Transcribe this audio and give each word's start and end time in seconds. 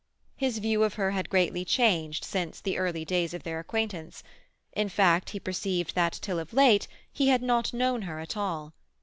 His 0.35 0.57
view 0.57 0.81
of 0.83 0.95
her 0.95 1.11
had 1.11 1.29
greatly 1.29 1.63
changed 1.63 2.23
since 2.23 2.59
the 2.59 2.79
early 2.79 3.05
days 3.05 3.35
of 3.35 3.43
their 3.43 3.59
acquaintance; 3.59 4.23
in 4.73 4.89
fact, 4.89 5.29
he 5.29 5.39
perceived 5.39 5.93
that 5.93 6.13
till 6.23 6.39
of 6.39 6.53
late 6.53 6.87
he 7.13 7.27
had 7.27 7.43
not 7.43 7.71
known 7.71 8.01
her 8.01 8.19
at 8.19 8.35
all. 8.35 8.73